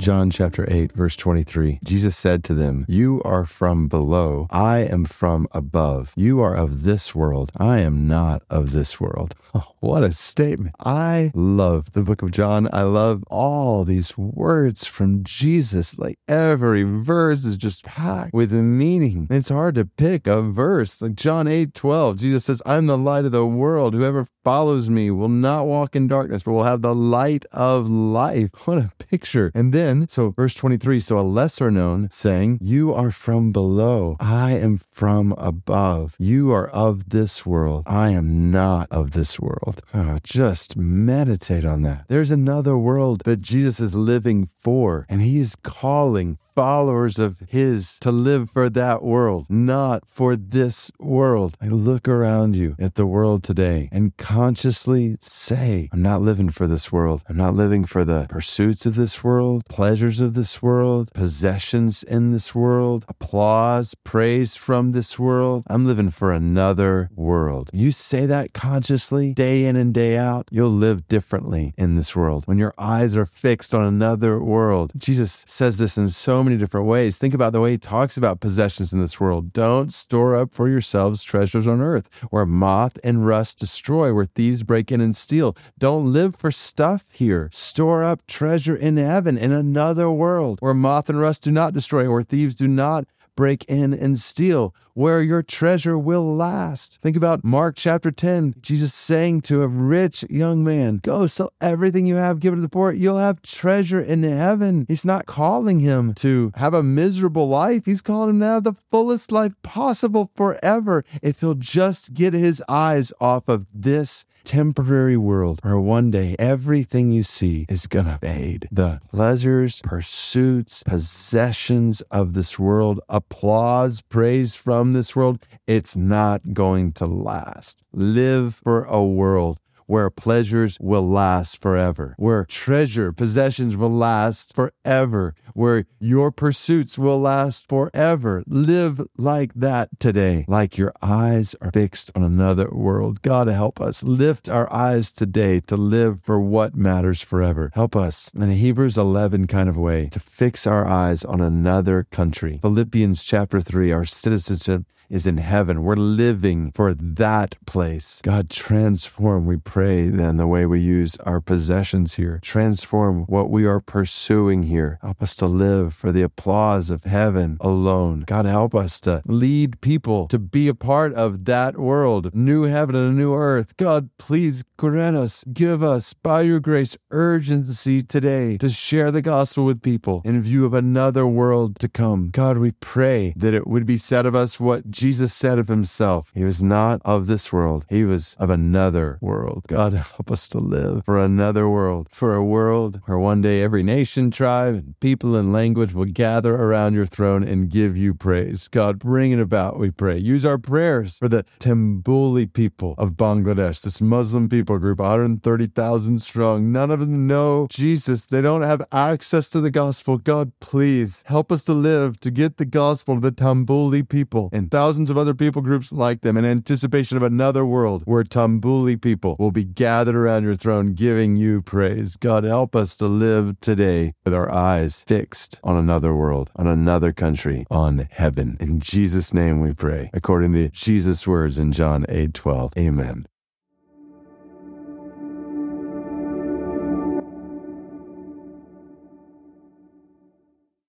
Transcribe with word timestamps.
John 0.00 0.30
chapter 0.30 0.64
8, 0.66 0.92
verse 0.92 1.14
23. 1.14 1.80
Jesus 1.84 2.16
said 2.16 2.42
to 2.44 2.54
them, 2.54 2.86
You 2.88 3.20
are 3.22 3.44
from 3.44 3.86
below, 3.86 4.46
I 4.50 4.78
am 4.78 5.04
from 5.04 5.46
above. 5.52 6.14
You 6.16 6.40
are 6.40 6.54
of 6.54 6.84
this 6.84 7.14
world, 7.14 7.52
I 7.58 7.80
am 7.80 8.08
not 8.08 8.42
of 8.48 8.72
this 8.72 8.98
world. 8.98 9.34
Oh, 9.52 9.74
what 9.80 10.04
a 10.04 10.12
statement. 10.12 10.76
I 10.78 11.32
love 11.34 11.92
the 11.92 12.04
book 12.04 12.22
of 12.22 12.30
John. 12.30 12.68
I 12.72 12.82
love 12.82 13.24
all 13.28 13.84
these 13.84 14.16
words 14.16 14.86
from 14.86 15.24
Jesus. 15.24 15.98
Like 15.98 16.18
every 16.28 16.84
verse 16.84 17.44
is 17.44 17.56
just 17.56 17.84
packed 17.84 18.32
with 18.32 18.52
meaning. 18.52 19.26
It's 19.28 19.48
hard 19.48 19.74
to 19.74 19.86
pick 19.86 20.28
a 20.28 20.40
verse. 20.40 21.02
Like 21.02 21.16
John 21.16 21.48
8, 21.48 21.74
12, 21.74 22.18
Jesus 22.18 22.44
says, 22.44 22.62
I'm 22.64 22.86
the 22.86 22.96
light 22.96 23.24
of 23.24 23.32
the 23.32 23.44
world. 23.44 23.94
Whoever 23.94 24.28
follows 24.44 24.88
me 24.88 25.10
will 25.10 25.28
not 25.28 25.66
walk 25.66 25.96
in 25.96 26.06
darkness, 26.06 26.44
but 26.44 26.52
will 26.52 26.62
have 26.62 26.82
the 26.82 26.94
light 26.94 27.44
of 27.50 27.90
life. 27.90 28.50
What 28.70 28.78
a 28.78 28.92
picture. 28.98 29.50
And 29.52 29.72
then 29.72 29.89
so 30.08 30.30
verse 30.30 30.54
23, 30.54 31.00
so 31.00 31.18
a 31.18 31.22
lesser 31.22 31.70
known 31.70 32.08
saying, 32.10 32.58
You 32.60 32.94
are 32.94 33.10
from 33.10 33.52
below, 33.52 34.16
I 34.20 34.52
am 34.52 34.78
from 34.78 35.32
above. 35.32 36.14
You 36.18 36.52
are 36.52 36.68
of 36.68 37.10
this 37.10 37.44
world, 37.44 37.84
I 37.86 38.10
am 38.10 38.50
not 38.50 38.88
of 38.90 39.12
this 39.12 39.40
world. 39.40 39.82
Oh, 39.92 40.18
just 40.22 40.76
meditate 40.76 41.64
on 41.64 41.82
that. 41.82 42.04
There's 42.08 42.30
another 42.30 42.76
world 42.76 43.22
that 43.24 43.42
Jesus 43.42 43.80
is 43.80 43.94
living 43.94 44.46
for, 44.46 45.06
and 45.08 45.20
he 45.22 45.38
is 45.38 45.56
calling 45.56 46.36
followers 46.54 47.18
of 47.18 47.40
his 47.48 47.98
to 48.00 48.12
live 48.12 48.50
for 48.50 48.68
that 48.68 49.02
world, 49.02 49.46
not 49.48 50.06
for 50.06 50.36
this 50.36 50.90
world. 50.98 51.56
I 51.60 51.68
look 51.68 52.06
around 52.06 52.54
you 52.54 52.76
at 52.78 52.96
the 52.96 53.06
world 53.06 53.42
today 53.42 53.88
and 53.92 54.16
consciously 54.16 55.16
say, 55.20 55.88
I'm 55.92 56.02
not 56.02 56.22
living 56.22 56.50
for 56.50 56.66
this 56.66 56.92
world. 56.92 57.22
I'm 57.28 57.36
not 57.36 57.54
living 57.54 57.84
for 57.84 58.04
the 58.04 58.26
pursuits 58.28 58.84
of 58.84 58.94
this 58.94 59.24
world, 59.24 59.64
pleasures 59.70 60.20
of 60.20 60.34
this 60.34 60.60
world, 60.60 61.08
possessions 61.14 62.02
in 62.02 62.32
this 62.32 62.56
world, 62.56 63.04
applause, 63.08 63.94
praise 64.02 64.56
from 64.56 64.90
this 64.90 65.16
world. 65.16 65.62
I'm 65.68 65.86
living 65.86 66.10
for 66.10 66.32
another 66.32 67.08
world. 67.14 67.70
You 67.72 67.92
say 67.92 68.26
that 68.26 68.52
consciously, 68.52 69.32
day 69.32 69.64
in 69.64 69.76
and 69.76 69.94
day 69.94 70.18
out, 70.18 70.48
you'll 70.50 70.70
live 70.70 71.06
differently 71.06 71.72
in 71.78 71.94
this 71.94 72.16
world. 72.16 72.48
When 72.48 72.58
your 72.58 72.74
eyes 72.78 73.16
are 73.16 73.24
fixed 73.24 73.72
on 73.72 73.84
another 73.84 74.42
world, 74.42 74.90
Jesus 74.96 75.44
says 75.46 75.76
this 75.76 75.96
in 75.96 76.08
so 76.08 76.42
many 76.42 76.56
different 76.56 76.88
ways. 76.88 77.16
Think 77.16 77.32
about 77.32 77.52
the 77.52 77.60
way 77.60 77.70
he 77.70 77.78
talks 77.78 78.16
about 78.16 78.40
possessions 78.40 78.92
in 78.92 79.00
this 79.00 79.20
world. 79.20 79.52
Don't 79.52 79.92
store 79.92 80.34
up 80.34 80.52
for 80.52 80.68
yourselves 80.68 81.22
treasures 81.22 81.68
on 81.68 81.80
earth 81.80 82.24
where 82.30 82.44
moth 82.44 82.98
and 83.04 83.24
rust 83.24 83.60
destroy, 83.60 84.12
where 84.12 84.26
thieves 84.26 84.64
break 84.64 84.90
in 84.90 85.00
and 85.00 85.14
steal. 85.14 85.56
Don't 85.78 86.12
live 86.12 86.34
for 86.34 86.50
stuff 86.50 87.12
here. 87.12 87.48
Store 87.52 88.02
up 88.02 88.26
treasure 88.26 88.74
in 88.74 88.96
heaven 88.96 89.38
in 89.38 89.59
another 89.60 90.10
world 90.10 90.58
where 90.60 90.74
moth 90.74 91.08
and 91.08 91.20
rust 91.20 91.42
do 91.42 91.52
not 91.52 91.74
destroy, 91.74 92.10
where 92.10 92.22
thieves 92.22 92.54
do 92.54 92.66
not 92.66 93.04
break 93.40 93.64
in 93.70 93.94
and 93.94 94.18
steal, 94.18 94.74
where 94.92 95.22
your 95.22 95.42
treasure 95.42 95.96
will 95.96 96.36
last. 96.36 97.00
Think 97.00 97.16
about 97.16 97.42
Mark 97.42 97.74
chapter 97.74 98.10
10, 98.10 98.56
Jesus 98.60 98.92
saying 98.92 99.40
to 99.40 99.62
a 99.62 99.66
rich 99.66 100.26
young 100.28 100.62
man, 100.62 100.98
Go 100.98 101.26
sell 101.26 101.50
everything 101.58 102.04
you 102.04 102.16
have, 102.16 102.38
give 102.38 102.52
it 102.52 102.56
to 102.56 102.60
the 102.60 102.68
poor. 102.68 102.92
You'll 102.92 103.16
have 103.16 103.40
treasure 103.40 103.98
in 103.98 104.24
heaven. 104.24 104.84
He's 104.88 105.06
not 105.06 105.24
calling 105.24 105.80
him 105.80 106.12
to 106.16 106.52
have 106.56 106.74
a 106.74 106.82
miserable 106.82 107.48
life, 107.48 107.86
he's 107.86 108.02
calling 108.02 108.28
him 108.28 108.40
to 108.40 108.46
have 108.46 108.64
the 108.64 108.74
fullest 108.74 109.32
life 109.32 109.54
possible 109.62 110.30
forever 110.36 111.02
if 111.22 111.40
he'll 111.40 111.54
just 111.54 112.12
get 112.12 112.34
his 112.34 112.62
eyes 112.68 113.10
off 113.22 113.48
of 113.48 113.66
this 113.72 114.26
temporary 114.44 115.16
world 115.16 115.60
where 115.62 115.78
one 115.78 116.10
day 116.10 116.34
everything 116.38 117.10
you 117.10 117.22
see 117.22 117.66
is 117.68 117.86
gonna 117.86 118.18
fade. 118.18 118.68
The 118.70 119.00
pleasures, 119.10 119.80
pursuits, 119.82 120.82
possessions 120.82 122.00
of 122.10 122.34
this 122.34 122.58
world, 122.58 123.00
applause, 123.30 124.00
praise 124.02 124.54
from 124.54 124.92
this 124.92 125.14
world, 125.14 125.46
it's 125.66 125.96
not 125.96 126.52
going 126.52 126.90
to 126.92 127.06
last. 127.06 127.84
Live 127.92 128.56
for 128.56 128.84
a 128.84 129.04
world 129.04 129.58
where 129.90 130.08
pleasures 130.08 130.78
will 130.80 131.02
last 131.02 131.60
forever, 131.60 132.14
where 132.16 132.44
treasure, 132.44 133.12
possessions 133.12 133.76
will 133.76 133.90
last 133.90 134.54
forever, 134.54 135.34
where 135.52 135.84
your 135.98 136.30
pursuits 136.30 136.96
will 136.96 137.18
last 137.18 137.68
forever. 137.68 138.44
Live 138.46 139.00
like 139.18 139.52
that 139.54 139.88
today, 139.98 140.44
like 140.46 140.78
your 140.78 140.92
eyes 141.02 141.56
are 141.60 141.72
fixed 141.72 142.08
on 142.14 142.22
another 142.22 142.70
world. 142.70 143.20
God 143.20 143.48
help 143.48 143.80
us 143.80 144.04
lift 144.04 144.48
our 144.48 144.72
eyes 144.72 145.12
today 145.12 145.58
to 145.66 145.76
live 145.76 146.20
for 146.22 146.38
what 146.38 146.76
matters 146.76 147.20
forever. 147.20 147.72
Help 147.74 147.96
us 147.96 148.30
in 148.32 148.48
a 148.48 148.54
Hebrews 148.54 148.96
11 148.96 149.48
kind 149.48 149.68
of 149.68 149.76
way 149.76 150.08
to 150.10 150.20
fix 150.20 150.68
our 150.68 150.86
eyes 150.86 151.24
on 151.24 151.40
another 151.40 152.06
country. 152.12 152.60
Philippians 152.62 153.24
chapter 153.24 153.60
3, 153.60 153.90
our 153.90 154.04
citizenship 154.04 154.84
is 155.10 155.26
in 155.26 155.38
heaven. 155.38 155.82
We're 155.82 155.96
living 155.96 156.70
for 156.70 156.94
that 156.94 157.56
place. 157.66 158.20
God, 158.22 158.48
transform, 158.48 159.44
we 159.44 159.56
pray, 159.56 159.79
then 159.80 160.36
the 160.36 160.46
way 160.46 160.66
we 160.66 160.80
use 160.80 161.16
our 161.18 161.40
possessions 161.40 162.14
here. 162.14 162.38
Transform 162.42 163.22
what 163.24 163.50
we 163.50 163.64
are 163.64 163.80
pursuing 163.80 164.64
here. 164.64 164.98
Help 165.00 165.22
us 165.22 165.34
to 165.36 165.46
live 165.46 165.94
for 165.94 166.12
the 166.12 166.22
applause 166.22 166.90
of 166.90 167.04
heaven 167.04 167.56
alone. 167.60 168.24
God, 168.26 168.44
help 168.44 168.74
us 168.74 169.00
to 169.00 169.22
lead 169.26 169.80
people 169.80 170.28
to 170.28 170.38
be 170.38 170.68
a 170.68 170.74
part 170.74 171.14
of 171.14 171.44
that 171.46 171.78
world, 171.78 172.34
new 172.34 172.64
heaven 172.64 172.94
and 172.94 173.08
a 173.08 173.12
new 173.12 173.34
earth. 173.34 173.76
God, 173.76 174.10
please 174.18 174.64
grant 174.76 175.16
us, 175.16 175.44
give 175.52 175.82
us, 175.82 176.12
by 176.14 176.42
your 176.42 176.60
grace, 176.60 176.96
urgency 177.10 178.02
today 178.02 178.58
to 178.58 178.68
share 178.68 179.10
the 179.10 179.22
gospel 179.22 179.64
with 179.64 179.82
people 179.82 180.22
in 180.24 180.40
view 180.42 180.64
of 180.64 180.74
another 180.74 181.26
world 181.26 181.78
to 181.78 181.88
come. 181.88 182.30
God, 182.30 182.58
we 182.58 182.72
pray 182.80 183.32
that 183.36 183.54
it 183.54 183.66
would 183.66 183.86
be 183.86 183.96
said 183.96 184.26
of 184.26 184.34
us 184.34 184.60
what 184.60 184.90
Jesus 184.90 185.32
said 185.32 185.58
of 185.58 185.68
himself. 185.68 186.30
He 186.34 186.44
was 186.44 186.62
not 186.62 187.00
of 187.04 187.26
this 187.26 187.52
world, 187.52 187.86
he 187.88 188.04
was 188.04 188.34
of 188.38 188.50
another 188.50 189.18
world. 189.20 189.64
God, 189.70 189.92
help 190.16 190.32
us 190.32 190.48
to 190.48 190.58
live 190.58 191.04
for 191.04 191.16
another 191.16 191.68
world, 191.68 192.08
for 192.10 192.34
a 192.34 192.42
world 192.42 193.00
where 193.04 193.20
one 193.20 193.40
day 193.40 193.62
every 193.62 193.84
nation, 193.84 194.32
tribe, 194.32 194.74
and 194.74 194.98
people 194.98 195.36
and 195.36 195.52
language 195.52 195.94
will 195.94 196.06
gather 196.06 196.56
around 196.56 196.94
your 196.94 197.06
throne 197.06 197.44
and 197.44 197.70
give 197.70 197.96
you 197.96 198.12
praise. 198.12 198.66
God, 198.66 198.98
bring 198.98 199.30
it 199.30 199.38
about, 199.38 199.78
we 199.78 199.92
pray. 199.92 200.18
Use 200.18 200.44
our 200.44 200.58
prayers 200.58 201.18
for 201.18 201.28
the 201.28 201.44
Tambuli 201.60 202.52
people 202.52 202.96
of 202.98 203.12
Bangladesh, 203.12 203.82
this 203.82 204.00
Muslim 204.00 204.48
people 204.48 204.76
group, 204.78 204.98
130,000 204.98 206.18
strong. 206.18 206.72
None 206.72 206.90
of 206.90 206.98
them 206.98 207.28
know 207.28 207.68
Jesus. 207.70 208.26
They 208.26 208.40
don't 208.40 208.62
have 208.62 208.82
access 208.90 209.48
to 209.50 209.60
the 209.60 209.70
gospel. 209.70 210.18
God, 210.18 210.50
please 210.58 211.22
help 211.26 211.52
us 211.52 211.62
to 211.66 211.72
live 211.72 212.18
to 212.20 212.32
get 212.32 212.56
the 212.56 212.64
gospel 212.64 213.14
to 213.14 213.20
the 213.20 213.30
Tambuli 213.30 214.08
people 214.08 214.50
and 214.52 214.68
thousands 214.68 215.10
of 215.10 215.16
other 215.16 215.34
people 215.34 215.62
groups 215.62 215.92
like 215.92 216.22
them 216.22 216.36
in 216.36 216.44
anticipation 216.44 217.16
of 217.16 217.22
another 217.22 217.64
world 217.64 218.02
where 218.04 218.24
Tambuli 218.24 219.00
people 219.00 219.36
will 219.38 219.52
be 219.60 219.68
gathered 219.68 220.14
around 220.14 220.44
your 220.44 220.54
throne 220.54 220.94
giving 220.94 221.36
you 221.36 221.60
praise. 221.60 222.16
God, 222.16 222.44
help 222.44 222.74
us 222.74 222.96
to 222.96 223.06
live 223.06 223.60
today 223.60 224.14
with 224.24 224.32
our 224.32 224.50
eyes 224.50 225.04
fixed 225.06 225.60
on 225.62 225.76
another 225.76 226.14
world, 226.14 226.50
on 226.56 226.66
another 226.66 227.12
country, 227.12 227.66
on 227.70 228.08
heaven. 228.10 228.56
In 228.58 228.80
Jesus' 228.80 229.34
name 229.34 229.60
we 229.60 229.74
pray, 229.74 230.08
according 230.14 230.54
to 230.54 230.70
Jesus' 230.70 231.26
words 231.26 231.58
in 231.58 231.72
John 231.72 232.06
8 232.08 232.32
12. 232.32 232.72
Amen. 232.78 233.26